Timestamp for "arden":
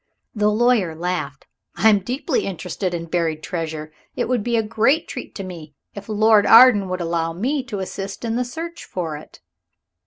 6.47-6.89